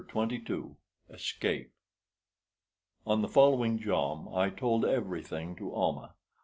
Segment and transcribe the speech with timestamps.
[0.11, 0.63] CHAPTER XXII
[1.11, 1.71] ESCAPE
[3.05, 6.15] On the following jom I told everything to Almah.